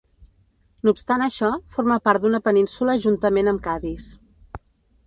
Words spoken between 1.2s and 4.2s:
això, forma part d'una península juntament amb Cadis.